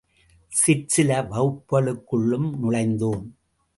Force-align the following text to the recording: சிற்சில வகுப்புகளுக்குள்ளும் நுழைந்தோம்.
சிற்சில 0.51 1.21
வகுப்புகளுக்குள்ளும் 1.21 2.49
நுழைந்தோம். 2.61 3.23